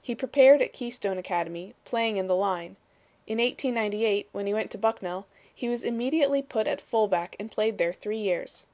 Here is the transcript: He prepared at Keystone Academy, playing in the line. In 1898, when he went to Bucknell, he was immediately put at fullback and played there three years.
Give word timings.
He 0.00 0.14
prepared 0.14 0.62
at 0.62 0.72
Keystone 0.72 1.18
Academy, 1.18 1.74
playing 1.84 2.16
in 2.16 2.28
the 2.28 2.34
line. 2.34 2.76
In 3.26 3.36
1898, 3.36 4.26
when 4.32 4.46
he 4.46 4.54
went 4.54 4.70
to 4.70 4.78
Bucknell, 4.78 5.26
he 5.54 5.68
was 5.68 5.82
immediately 5.82 6.40
put 6.40 6.66
at 6.66 6.80
fullback 6.80 7.36
and 7.38 7.52
played 7.52 7.76
there 7.76 7.92
three 7.92 8.16
years. 8.22 8.64